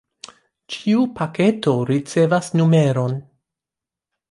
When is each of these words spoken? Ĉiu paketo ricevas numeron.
Ĉiu 0.75 1.03
paketo 1.19 1.75
ricevas 1.91 2.51
numeron. 2.61 3.17